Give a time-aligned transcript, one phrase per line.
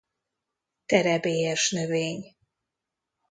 [0.85, 2.35] Terebélyes növény.